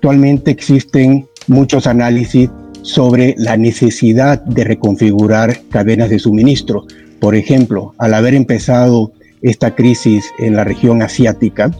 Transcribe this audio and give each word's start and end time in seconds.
actualmente 0.00 0.50
existen 0.50 1.28
muchos 1.46 1.86
análisis 1.86 2.48
sobre 2.80 3.34
la 3.36 3.58
necesidad 3.58 4.42
de 4.46 4.64
reconfigurar 4.64 5.60
cadenas 5.68 6.08
de 6.08 6.18
suministro. 6.18 6.86
Por 7.20 7.34
ejemplo, 7.34 7.94
al 7.98 8.14
haber 8.14 8.32
empezado 8.32 9.12
esta 9.42 9.74
crisis 9.74 10.24
en 10.38 10.56
la 10.56 10.64
región 10.64 11.02
asiática, 11.02 11.70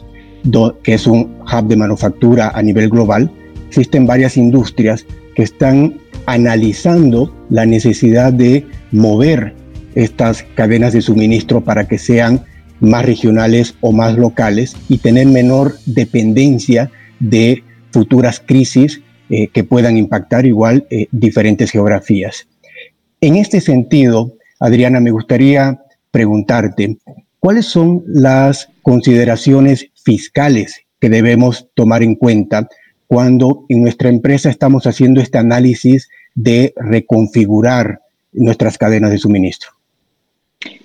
que 0.82 0.92
es 0.92 1.06
un 1.06 1.34
hub 1.50 1.66
de 1.66 1.76
manufactura 1.76 2.52
a 2.54 2.60
nivel 2.60 2.90
global, 2.90 3.30
existen 3.68 4.06
varias 4.06 4.36
industrias 4.36 5.06
que 5.34 5.42
están 5.42 5.94
analizando 6.26 7.34
la 7.48 7.64
necesidad 7.64 8.34
de 8.34 8.66
mover 8.92 9.54
estas 9.94 10.42
cadenas 10.56 10.92
de 10.92 11.00
suministro 11.00 11.64
para 11.64 11.88
que 11.88 11.96
sean 11.96 12.44
más 12.80 13.06
regionales 13.06 13.76
o 13.80 13.92
más 13.92 14.18
locales 14.18 14.76
y 14.90 14.98
tener 14.98 15.26
menor 15.26 15.72
dependencia 15.86 16.90
de 17.18 17.64
futuras 17.90 18.42
crisis 18.44 19.00
eh, 19.28 19.48
que 19.48 19.64
puedan 19.64 19.96
impactar 19.96 20.46
igual 20.46 20.86
eh, 20.90 21.06
diferentes 21.12 21.70
geografías. 21.70 22.48
En 23.20 23.36
este 23.36 23.60
sentido, 23.60 24.34
Adriana, 24.58 25.00
me 25.00 25.10
gustaría 25.10 25.80
preguntarte, 26.10 26.98
¿cuáles 27.38 27.66
son 27.66 28.02
las 28.06 28.68
consideraciones 28.82 29.86
fiscales 30.04 30.80
que 30.98 31.08
debemos 31.08 31.68
tomar 31.74 32.02
en 32.02 32.14
cuenta 32.14 32.68
cuando 33.06 33.64
en 33.68 33.82
nuestra 33.82 34.08
empresa 34.08 34.50
estamos 34.50 34.86
haciendo 34.86 35.20
este 35.20 35.38
análisis 35.38 36.08
de 36.34 36.72
reconfigurar 36.76 38.00
nuestras 38.32 38.78
cadenas 38.78 39.10
de 39.10 39.18
suministro? 39.18 39.79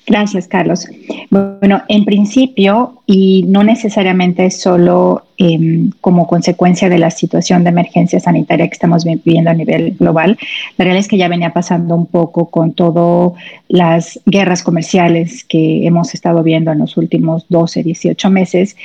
Gracias, 0.08 0.48
Carlos. 0.48 0.88
Bueno, 1.32 1.82
en 1.90 2.06
principio, 2.06 3.02
y 3.08 3.44
no 3.48 3.64
necesariamente 3.64 4.50
solo 4.52 5.24
em, 5.38 5.92
como 6.00 6.28
consecuencia 6.28 6.90
de 6.90 7.00
la 7.00 7.10
situación 7.10 7.64
de 7.64 7.72
emergencia 7.72 8.20
sanitaria 8.20 8.68
que 8.68 8.74
estamos 8.74 9.04
viviendo 9.04 9.50
a 9.50 9.54
nivel 9.54 9.96
global, 9.98 10.38
la 10.78 10.86
realidad 10.86 11.02
es 11.02 11.08
que 11.08 11.18
ya 11.18 11.28
venía 11.28 11.54
pasando 11.54 11.96
un 11.96 12.06
poco 12.06 12.50
con 12.52 12.74
todas 12.74 13.34
las 13.68 14.20
guerras 14.26 14.62
comerciales 14.64 15.44
que 15.44 15.86
hemos 15.88 16.14
estado 16.14 16.44
viendo 16.44 16.72
en 16.72 16.80
los 16.80 16.98
últimos 16.98 17.46
12, 17.50 17.84
18 17.84 18.30
meses. 18.30 18.78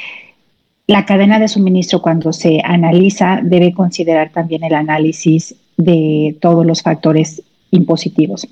La 0.86 1.04
cadena 1.04 1.38
de 1.38 1.48
suministro, 1.48 2.00
cuando 2.00 2.32
se 2.32 2.62
analiza, 2.64 3.40
debe 3.44 3.74
considerar 3.74 4.30
también 4.30 4.64
el 4.64 4.74
análisis 4.74 5.54
de 5.76 6.36
todos 6.40 6.66
los 6.66 6.82
factores 6.82 7.42
impositivos. 7.70 8.46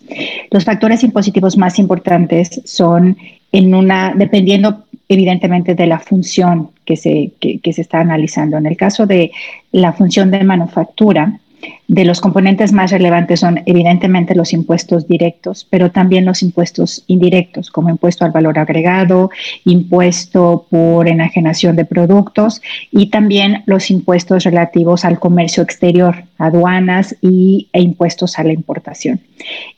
Los 0.51 0.65
factores 0.65 1.03
impositivos 1.05 1.57
más 1.57 1.79
importantes 1.79 2.61
son 2.65 3.17
en 3.53 3.75
una, 3.75 4.15
dependiendo 4.17 4.85
evidentemente 5.09 5.75
de 5.75 5.87
la 5.87 5.99
función 5.99 6.71
que 6.85 6.97
se, 6.97 7.33
que 7.41 7.73
se 7.73 7.81
está 7.81 8.01
analizando. 8.01 8.59
En 8.59 8.67
el 8.67 8.77
caso 8.77 9.07
de 9.07 9.31
la 9.73 9.93
función 9.93 10.31
de 10.31 10.45
manufactura, 10.45 11.41
de 11.89 12.05
los 12.05 12.20
componentes 12.20 12.70
más 12.75 12.91
relevantes 12.91 13.41
son 13.41 13.62
evidentemente 13.64 14.34
los 14.34 14.53
impuestos 14.53 15.08
directos, 15.08 15.67
pero 15.70 15.91
también 15.91 16.27
los 16.27 16.42
impuestos 16.42 17.03
indirectos, 17.06 17.70
como 17.70 17.89
impuesto 17.89 18.27
al 18.27 18.31
valor 18.31 18.58
agregado, 18.58 19.31
impuesto 19.64 20.66
por 20.69 21.09
enajenación 21.09 21.77
de 21.77 21.86
productos 21.86 22.61
y 22.91 23.06
también 23.06 23.62
los 23.64 23.91
impuestos 23.91 24.44
relativos 24.44 25.06
al 25.06 25.19
comercio 25.19 25.62
exterior, 25.62 26.25
aduanas 26.36 27.16
y, 27.22 27.69
e 27.72 27.81
impuestos 27.81 28.39
a 28.39 28.44
la 28.44 28.53
importación. 28.53 29.20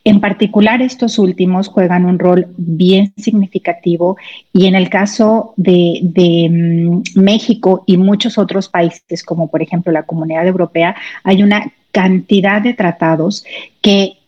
En 0.02 0.20
particular, 0.20 0.82
estos 0.82 1.16
últimos 1.16 1.68
juegan 1.68 2.06
un 2.06 2.18
rol 2.18 2.48
bien 2.56 3.12
significativo 3.18 4.16
y 4.52 4.66
en 4.66 4.74
el 4.74 4.90
caso 4.90 5.54
de, 5.56 6.00
de 6.02 6.48
mm, 6.50 7.20
México 7.20 7.84
y 7.86 7.98
muchos 7.98 8.36
otros 8.36 8.68
países, 8.68 9.22
como 9.22 9.48
por 9.48 9.62
ejemplo 9.62 9.92
la 9.92 10.02
Comunidad 10.02 10.48
Europea, 10.48 10.96
hay 11.22 11.44
una 11.44 11.72
cantidad 11.92 12.62
de 12.62 12.74
tratados 12.74 13.44
que 13.80 14.18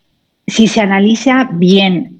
si 0.47 0.67
se 0.67 0.81
analiza 0.81 1.49
bien 1.53 2.19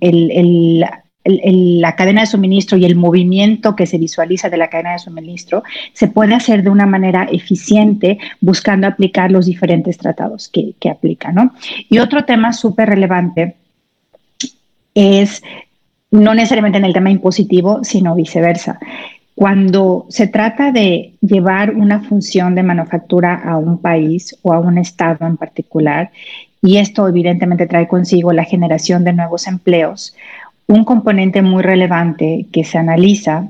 la 1.25 1.97
cadena 1.97 2.23
de 2.23 2.27
suministro 2.27 2.79
y 2.79 2.85
el 2.85 2.97
movimiento 2.97 3.77
que 3.77 3.87
se 3.87 3.99
visualiza 3.99 4.49
de 4.49 4.57
la 4.57 4.69
cadena 4.69 4.93
de 4.93 4.99
suministro, 4.99 5.63
se 5.93 6.09
puede 6.09 6.35
hacer 6.35 6.63
de 6.63 6.71
una 6.71 6.87
manera 6.87 7.29
eficiente 7.31 8.19
buscando 8.41 8.87
aplicar 8.87 9.31
los 9.31 9.47
diferentes 9.47 9.99
tratados 9.99 10.49
que, 10.49 10.75
que 10.79 10.91
aplican. 10.91 11.53
Y 11.89 11.99
otro 11.99 12.25
tema 12.25 12.53
súper 12.53 12.89
relevante 12.89 13.57
es 14.95 15.43
no 16.11 16.35
necesariamente 16.35 16.79
en 16.79 16.85
el 16.85 16.93
tema 16.93 17.11
impositivo, 17.11 17.83
sino 17.83 18.15
viceversa. 18.15 18.79
Cuando 19.35 20.07
se 20.09 20.27
trata 20.27 20.73
de 20.73 21.15
llevar 21.21 21.75
una 21.75 22.01
función 22.01 22.55
de 22.55 22.63
manufactura 22.63 23.35
a 23.35 23.57
un 23.57 23.79
país 23.79 24.37
o 24.43 24.53
a 24.53 24.59
un 24.59 24.79
estado 24.79 25.27
en 25.27 25.37
particular, 25.37 26.11
y 26.61 26.77
esto 26.77 27.09
evidentemente 27.09 27.67
trae 27.67 27.89
consigo 27.89 28.33
la 28.33 28.45
generación 28.45 29.05
de 29.05 29.13
nuevos 29.13 29.47
empleos, 29.47 30.15
un 30.67 30.85
componente 30.85 31.43
muy 31.43 31.63
relevante 31.63 32.47
que 32.53 32.65
se 32.65 32.79
analiza 32.79 33.49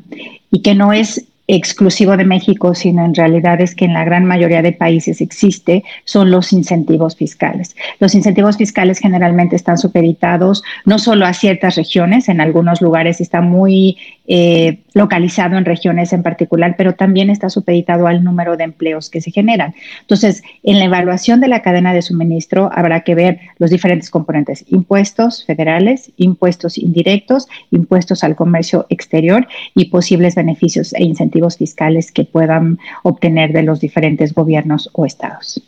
y 0.51 0.63
que 0.63 0.75
no 0.75 0.93
es 0.93 1.27
exclusivo 1.49 2.17
de 2.17 2.25
México, 2.25 2.75
sino 2.75 3.05
en 3.05 3.15
realidad 3.15 3.61
es 3.61 3.75
que 3.75 3.85
en 3.85 3.93
la 3.93 4.05
gran 4.05 4.25
mayoría 4.25 4.63
de 4.63 4.73
países 4.73 5.21
existe, 5.21 5.85
son 6.05 6.31
los 6.31 6.53
incentivos 6.53 7.17
fiscales. 7.17 7.77
Los 7.99 8.15
incentivos 8.15 8.57
fiscales 8.57 8.99
generalmente 8.99 9.57
están 9.57 9.77
supeditados 9.77 10.63
no 10.87 10.99
solo 10.99 11.27
a 11.27 11.35
ciertas 11.35 11.75
regiones, 11.77 12.29
en 12.29 12.41
algunos 12.41 12.81
lugares 12.81 13.21
está 13.21 13.41
muy 13.41 13.99
eh, 14.27 14.83
localizado 14.95 15.57
en 15.57 15.65
regiones 15.65 16.13
en 16.13 16.23
particular, 16.23 16.75
pero 16.79 16.95
también 16.95 17.29
está 17.29 17.51
supeditado 17.51 18.07
al 18.07 18.23
número 18.23 18.57
de 18.57 18.65
empleos 18.65 19.11
que 19.11 19.21
se 19.21 19.31
generan. 19.31 19.75
Entonces, 20.03 20.43
en 20.63 20.79
la 20.79 20.85
evaluación 20.85 21.41
de 21.41 21.49
la 21.49 21.63
cadena 21.63 21.93
de 21.93 22.03
suministro 22.03 22.71
habrá 22.73 23.01
que 23.01 23.15
ver 23.15 23.41
los 23.59 23.71
diferentes 23.71 24.11
componentes, 24.11 24.65
impuestos 24.69 25.45
federales, 25.45 26.13
impuestos 26.17 26.79
indirectos, 26.79 27.49
impuestos 27.71 28.23
al 28.23 28.37
comercio 28.37 28.87
exterior 28.91 29.49
y 29.75 29.87
posibles 29.87 30.35
beneficios 30.35 30.93
e 30.95 31.03
incentivos 31.03 31.57
fiscales 31.57 32.13
que 32.13 32.25
puedan 32.25 32.79
obtener 33.03 33.53
de 33.53 33.63
los 33.63 33.81
diferentes 33.81 34.35
gobiernos 34.35 34.89
o 34.93 35.05
estados. 35.05 35.63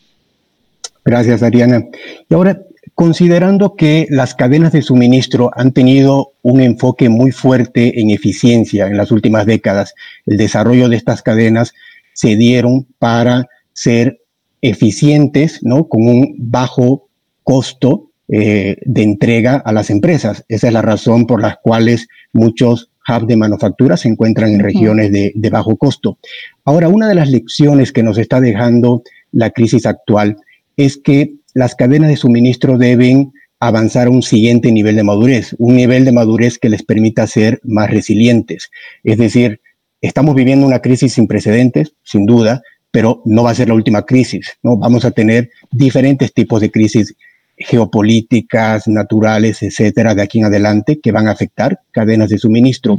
Gracias, 1.04 1.42
Ariana. 1.42 1.84
Y 2.28 2.34
ahora, 2.34 2.62
considerando 2.94 3.74
que 3.74 4.06
las 4.08 4.34
cadenas 4.34 4.72
de 4.72 4.82
suministro 4.82 5.50
han 5.54 5.72
tenido 5.72 6.32
un 6.42 6.60
enfoque 6.60 7.08
muy 7.08 7.32
fuerte 7.32 8.00
en 8.00 8.10
eficiencia 8.10 8.86
en 8.86 8.96
las 8.96 9.10
últimas 9.10 9.46
décadas, 9.46 9.94
el 10.26 10.36
desarrollo 10.36 10.88
de 10.88 10.96
estas 10.96 11.22
cadenas 11.22 11.72
se 12.12 12.36
dieron 12.36 12.86
para 12.98 13.46
ser 13.72 14.20
eficientes, 14.62 15.60
¿no? 15.62 15.88
Con 15.88 16.06
un 16.06 16.34
bajo 16.38 17.08
costo 17.42 18.10
eh, 18.28 18.76
de 18.82 19.02
entrega 19.02 19.56
a 19.56 19.72
las 19.72 19.90
empresas. 19.90 20.44
Esa 20.48 20.68
es 20.68 20.72
la 20.72 20.82
razón 20.82 21.26
por 21.26 21.42
las 21.42 21.56
cuales 21.62 22.08
muchos 22.32 22.90
hubs 23.06 23.26
de 23.26 23.36
manufactura 23.36 23.96
se 23.96 24.08
encuentran 24.08 24.50
en 24.52 24.60
regiones 24.60 25.12
de, 25.12 25.32
de 25.34 25.50
bajo 25.50 25.76
costo. 25.76 26.18
Ahora, 26.64 26.88
una 26.88 27.08
de 27.08 27.16
las 27.16 27.28
lecciones 27.28 27.92
que 27.92 28.02
nos 28.02 28.16
está 28.16 28.40
dejando 28.40 29.02
la 29.32 29.50
crisis 29.50 29.84
actual 29.84 30.36
es 30.76 30.96
que 30.96 31.34
las 31.54 31.74
cadenas 31.74 32.10
de 32.10 32.16
suministro 32.16 32.76
deben 32.76 33.32
avanzar 33.60 34.08
a 34.08 34.10
un 34.10 34.22
siguiente 34.22 34.70
nivel 34.72 34.96
de 34.96 35.04
madurez, 35.04 35.54
un 35.58 35.76
nivel 35.76 36.04
de 36.04 36.12
madurez 36.12 36.58
que 36.58 36.68
les 36.68 36.82
permita 36.82 37.26
ser 37.26 37.60
más 37.62 37.90
resilientes. 37.90 38.70
Es 39.04 39.16
decir, 39.16 39.60
estamos 40.00 40.34
viviendo 40.34 40.66
una 40.66 40.80
crisis 40.80 41.14
sin 41.14 41.26
precedentes, 41.26 41.94
sin 42.02 42.26
duda, 42.26 42.62
pero 42.90 43.22
no 43.24 43.44
va 43.44 43.52
a 43.52 43.54
ser 43.54 43.68
la 43.68 43.74
última 43.74 44.04
crisis, 44.04 44.58
¿no? 44.62 44.76
Vamos 44.76 45.04
a 45.04 45.10
tener 45.12 45.50
diferentes 45.70 46.32
tipos 46.34 46.60
de 46.60 46.70
crisis 46.70 47.14
geopolíticas, 47.56 48.88
naturales, 48.88 49.62
etcétera, 49.62 50.14
de 50.14 50.22
aquí 50.22 50.40
en 50.40 50.46
adelante 50.46 51.00
que 51.00 51.12
van 51.12 51.28
a 51.28 51.32
afectar 51.32 51.80
cadenas 51.92 52.28
de 52.28 52.38
suministro. 52.38 52.98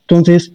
Entonces, 0.00 0.52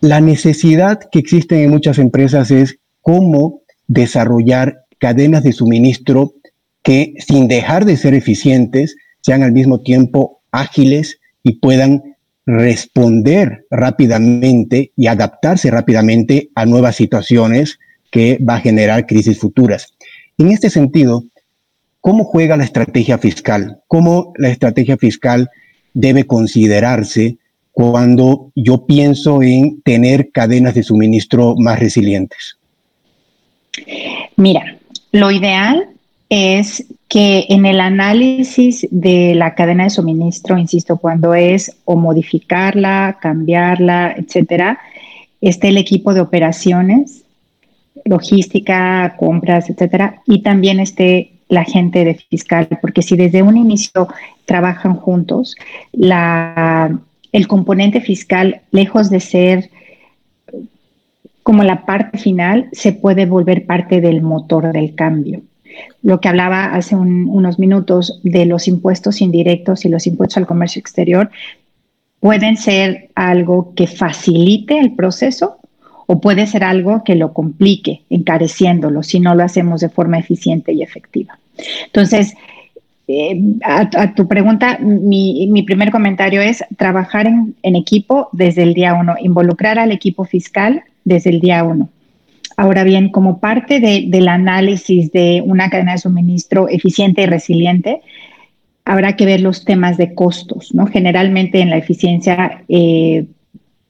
la 0.00 0.20
necesidad 0.20 1.00
que 1.10 1.18
existe 1.18 1.62
en 1.62 1.70
muchas 1.70 1.98
empresas 1.98 2.50
es 2.50 2.78
cómo 3.00 3.62
desarrollar 3.86 4.84
cadenas 4.98 5.42
de 5.42 5.52
suministro 5.52 6.34
que 6.82 7.14
sin 7.18 7.48
dejar 7.48 7.84
de 7.84 7.96
ser 7.96 8.14
eficientes, 8.14 8.96
sean 9.20 9.42
al 9.42 9.52
mismo 9.52 9.80
tiempo 9.80 10.40
ágiles 10.50 11.18
y 11.42 11.54
puedan 11.54 12.16
responder 12.46 13.66
rápidamente 13.70 14.92
y 14.96 15.06
adaptarse 15.06 15.70
rápidamente 15.70 16.48
a 16.54 16.64
nuevas 16.64 16.96
situaciones 16.96 17.78
que 18.10 18.38
va 18.38 18.56
a 18.56 18.60
generar 18.60 19.06
crisis 19.06 19.38
futuras. 19.38 19.92
En 20.38 20.50
este 20.50 20.70
sentido, 20.70 21.24
¿cómo 22.00 22.24
juega 22.24 22.56
la 22.56 22.64
estrategia 22.64 23.18
fiscal? 23.18 23.82
¿Cómo 23.86 24.32
la 24.38 24.48
estrategia 24.48 24.96
fiscal 24.96 25.50
debe 25.92 26.24
considerarse 26.24 27.36
cuando 27.72 28.50
yo 28.54 28.86
pienso 28.86 29.42
en 29.42 29.82
tener 29.82 30.30
cadenas 30.32 30.74
de 30.74 30.82
suministro 30.82 31.54
más 31.56 31.78
resilientes? 31.78 32.56
Mira, 34.36 34.78
lo 35.12 35.30
ideal 35.30 35.88
es 36.28 36.86
que 37.08 37.46
en 37.48 37.64
el 37.64 37.80
análisis 37.80 38.86
de 38.90 39.34
la 39.34 39.54
cadena 39.54 39.84
de 39.84 39.90
suministro, 39.90 40.58
insisto, 40.58 40.98
cuando 40.98 41.34
es 41.34 41.74
o 41.84 41.96
modificarla, 41.96 43.18
cambiarla, 43.20 44.14
etcétera, 44.16 44.78
esté 45.40 45.68
el 45.68 45.78
equipo 45.78 46.12
de 46.12 46.20
operaciones 46.20 47.24
logística, 48.04 49.16
compras, 49.18 49.68
etcétera, 49.70 50.22
y 50.26 50.42
también 50.42 50.80
esté 50.80 51.32
la 51.48 51.64
gente 51.64 52.04
de 52.04 52.14
fiscal, 52.14 52.68
porque 52.80 53.02
si 53.02 53.16
desde 53.16 53.42
un 53.42 53.56
inicio 53.56 54.08
trabajan 54.44 54.94
juntos, 54.94 55.56
el 55.92 57.48
componente 57.48 58.00
fiscal, 58.00 58.62
lejos 58.70 59.10
de 59.10 59.20
ser 59.20 59.70
como 61.42 61.62
la 61.64 61.86
parte 61.86 62.18
final, 62.18 62.68
se 62.72 62.92
puede 62.92 63.24
volver 63.24 63.64
parte 63.64 64.00
del 64.02 64.20
motor 64.20 64.72
del 64.72 64.94
cambio. 64.94 65.42
Lo 66.02 66.20
que 66.20 66.28
hablaba 66.28 66.66
hace 66.66 66.96
unos 66.96 67.58
minutos 67.58 68.20
de 68.22 68.46
los 68.46 68.68
impuestos 68.68 69.20
indirectos 69.20 69.84
y 69.84 69.88
los 69.88 70.06
impuestos 70.06 70.36
al 70.38 70.46
comercio 70.46 70.80
exterior 70.80 71.30
pueden 72.20 72.56
ser 72.56 73.10
algo 73.14 73.74
que 73.74 73.86
facilite 73.86 74.78
el 74.78 74.94
proceso 74.94 75.58
o 76.06 76.20
puede 76.20 76.46
ser 76.46 76.64
algo 76.64 77.04
que 77.04 77.14
lo 77.14 77.32
complique, 77.32 78.02
encareciéndolo, 78.08 79.02
si 79.02 79.20
no 79.20 79.34
lo 79.34 79.44
hacemos 79.44 79.80
de 79.82 79.90
forma 79.90 80.18
eficiente 80.18 80.72
y 80.72 80.82
efectiva. 80.82 81.38
Entonces, 81.84 82.34
eh, 83.08 83.40
a, 83.62 84.14
tu 84.14 84.28
pregunta, 84.28 84.78
mi, 84.78 85.62
primer 85.66 85.90
comentario 85.90 86.40
es 86.40 86.64
trabajar 86.76 87.26
en, 87.26 87.76
equipo 87.76 88.28
desde 88.32 88.62
el 88.62 88.74
día 88.74 88.94
uno, 88.94 89.16
involucrar 89.20 89.78
al 89.78 89.92
equipo 89.92 90.24
fiscal 90.24 90.82
desde 91.04 91.30
el 91.30 91.40
día 91.40 91.64
uno. 91.64 91.88
Ahora 92.58 92.82
bien, 92.82 93.10
como 93.10 93.38
parte 93.38 93.78
del 93.78 94.26
análisis 94.26 95.12
de 95.12 95.40
una 95.46 95.70
cadena 95.70 95.92
de 95.92 95.98
suministro 95.98 96.68
eficiente 96.68 97.22
y 97.22 97.26
resiliente, 97.26 98.00
habrá 98.84 99.14
que 99.14 99.26
ver 99.26 99.40
los 99.42 99.64
temas 99.64 99.96
de 99.96 100.12
costos, 100.12 100.74
¿no? 100.74 100.88
Generalmente 100.88 101.60
en 101.60 101.70
la 101.70 101.76
eficiencia 101.76 102.64
eh, 102.68 103.26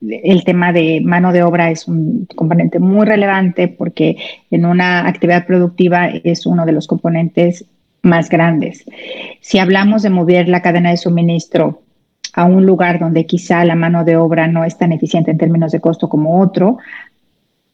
el 0.02 0.44
tema 0.44 0.74
de 0.74 1.00
mano 1.02 1.32
de 1.32 1.44
obra 1.44 1.70
es 1.70 1.88
un 1.88 2.28
componente 2.36 2.78
muy 2.78 3.06
relevante 3.06 3.68
porque 3.68 4.18
en 4.50 4.66
una 4.66 5.08
actividad 5.08 5.46
productiva 5.46 6.08
es 6.08 6.44
uno 6.44 6.66
de 6.66 6.72
los 6.72 6.86
componentes 6.86 7.64
más 8.02 8.28
grandes. 8.28 8.84
Si 9.40 9.58
hablamos 9.58 10.02
de 10.02 10.10
mover 10.10 10.46
la 10.46 10.60
cadena 10.60 10.90
de 10.90 10.98
suministro 10.98 11.80
a 12.34 12.44
un 12.44 12.66
lugar 12.66 12.98
donde 12.98 13.24
quizá 13.24 13.64
la 13.64 13.76
mano 13.76 14.04
de 14.04 14.16
obra 14.16 14.46
no 14.46 14.62
es 14.64 14.76
tan 14.76 14.92
eficiente 14.92 15.30
en 15.30 15.38
términos 15.38 15.72
de 15.72 15.80
costo 15.80 16.10
como 16.10 16.40
otro, 16.40 16.76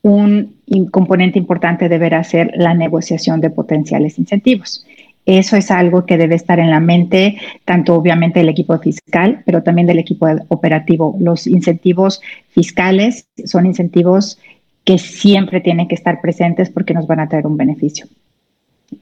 un 0.05 0.55
componente 0.91 1.39
importante 1.39 1.89
deberá 1.89 2.23
ser 2.25 2.53
la 2.56 2.75
negociación 2.75 3.41
de 3.41 3.51
potenciales 3.51 4.19
incentivos. 4.19 4.85
Eso 5.27 5.56
es 5.56 5.71
algo 5.71 6.05
que 6.05 6.19
debe 6.19 6.35
estar 6.35 6.59
en 6.59 6.71
la 6.71 6.81
mente 6.81 7.39
tanto 7.65 7.95
obviamente 7.95 8.41
del 8.41 8.51
equipo 8.51 8.79
fiscal, 8.79 9.43
pero 9.47 9.62
también 9.62 9.87
del 9.87 9.99
equipo 9.99 10.27
operativo. 10.49 11.17
Los 11.19 11.47
incentivos 11.47 12.21
fiscales 12.51 13.27
son 13.47 13.65
incentivos 13.65 14.39
que 14.85 14.99
siempre 14.99 15.62
tienen 15.62 15.89
que 15.89 15.95
estar 15.95 16.21
presentes 16.21 16.69
porque 16.69 16.93
nos 16.93 17.06
van 17.06 17.21
a 17.21 17.29
traer 17.29 17.47
un 17.47 17.56
beneficio. 17.56 18.06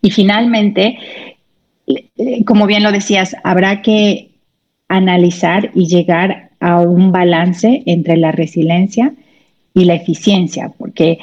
Y 0.00 0.12
finalmente, 0.12 0.96
como 2.46 2.68
bien 2.68 2.84
lo 2.84 2.92
decías, 2.92 3.34
habrá 3.42 3.82
que 3.82 4.30
analizar 4.86 5.72
y 5.74 5.88
llegar 5.88 6.50
a 6.60 6.80
un 6.80 7.10
balance 7.10 7.82
entre 7.86 8.16
la 8.16 8.30
resiliencia 8.30 9.12
y 9.74 9.84
la 9.84 9.94
eficiencia, 9.94 10.70
porque 10.76 11.18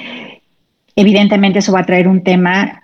evidentemente 0.96 1.60
eso 1.60 1.72
va 1.72 1.82
a 1.82 1.86
traer 1.86 2.08
un 2.08 2.24
tema 2.24 2.84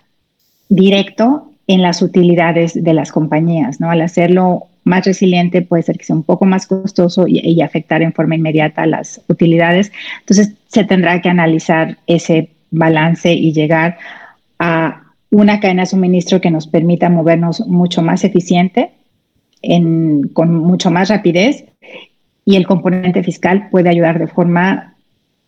directo 0.69 1.51
en 1.67 1.81
las 1.81 2.01
utilidades 2.01 2.81
de 2.81 2.93
las 2.93 3.11
compañías, 3.11 3.79
¿no? 3.79 3.89
Al 3.89 4.01
hacerlo 4.01 4.67
más 4.83 5.05
resiliente 5.05 5.63
puede 5.63 5.83
ser 5.83 5.97
que 5.97 6.05
sea 6.05 6.15
un 6.15 6.23
poco 6.23 6.45
más 6.45 6.67
costoso 6.67 7.25
y, 7.27 7.59
afectar 7.61 8.03
en 8.03 8.13
forma 8.13 8.35
inmediata 8.35 8.85
las 8.85 9.19
utilidades. 9.27 9.91
Entonces 10.19 10.53
se 10.67 10.83
tendrá 10.83 11.21
que 11.21 11.29
analizar 11.29 11.97
ese 12.05 12.49
balance 12.69 13.33
y 13.33 13.51
llegar 13.51 13.97
a 14.59 15.01
una 15.31 15.59
cadena 15.59 15.81
de 15.81 15.87
suministro 15.87 16.39
que 16.39 16.51
nos 16.51 16.67
permita 16.67 17.09
movernos 17.09 17.65
mucho 17.67 18.03
más 18.03 18.23
eficiente, 18.23 18.91
con 20.33 20.55
mucho 20.59 20.91
más 20.91 21.09
rapidez 21.09 21.65
y 22.45 22.55
el 22.55 22.67
componente 22.67 23.23
fiscal 23.23 23.69
puede 23.71 23.89
ayudar 23.89 24.19
de 24.19 24.27
forma 24.27 24.94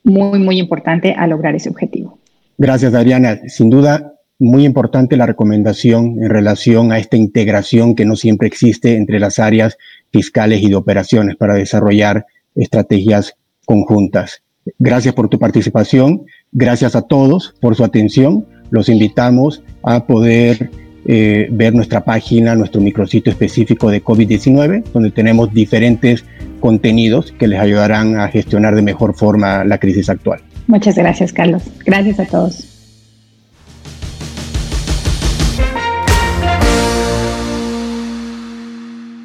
muy, 0.08 0.40
muy 0.40 0.60
importante 0.60 1.14
a 1.14 1.28
lograr 1.28 1.56
ese 1.56 1.70
objetivo. 1.70 2.18
Gracias, 2.58 2.94
Adriana. 2.94 3.40
Sin 3.48 3.70
duda, 3.70 4.14
muy 4.40 4.66
importante 4.66 5.18
la 5.18 5.26
recomendación 5.26 6.24
en 6.24 6.30
relación 6.30 6.92
a 6.92 6.98
esta 6.98 7.18
integración 7.18 7.96
que 7.96 8.06
no 8.06 8.16
siempre 8.16 8.48
existe 8.48 8.96
entre 8.96 9.20
las 9.20 9.38
áreas 9.38 9.78
fiscales 10.12 10.62
y 10.64 10.70
de 10.70 10.76
operaciones 10.76 11.36
para 11.36 11.56
desarrollar 11.56 12.26
estrategias 12.56 13.36
conjuntas. 13.66 14.44
Gracias 14.80 15.14
por 15.14 15.30
tu 15.30 15.40
participación, 15.40 16.26
gracias 16.52 16.96
a 16.96 17.04
todos 17.04 17.54
por 17.62 17.76
su 17.76 17.84
atención. 17.84 18.46
Los 18.70 18.90
invitamos 18.90 19.64
a 19.84 20.06
poder 20.06 20.72
eh, 21.08 21.48
ver 21.52 21.74
nuestra 21.74 22.04
página, 22.04 22.56
nuestro 22.56 22.82
micrositio 22.82 23.32
específico 23.32 23.90
de 23.90 24.04
COVID-19, 24.04 24.84
donde 24.94 25.12
tenemos 25.12 25.54
diferentes 25.54 26.26
contenidos 26.60 27.32
que 27.32 27.48
les 27.48 27.60
ayudarán 27.60 28.20
a 28.20 28.28
gestionar 28.28 28.76
de 28.76 28.82
mejor 28.82 29.16
forma 29.16 29.64
la 29.64 29.78
crisis 29.78 30.10
actual. 30.10 30.42
Muchas 30.68 30.96
gracias, 30.96 31.32
Carlos. 31.32 31.64
Gracias 31.86 32.20
a 32.20 32.26
todos. 32.26 32.78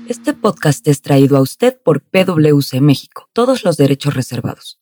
Este 0.08 0.34
podcast 0.34 0.86
es 0.86 1.00
traído 1.02 1.36
a 1.36 1.40
usted 1.40 1.76
por 1.82 2.02
PwC 2.02 2.80
México, 2.80 3.28
todos 3.32 3.64
los 3.64 3.76
derechos 3.76 4.14
reservados. 4.14 4.81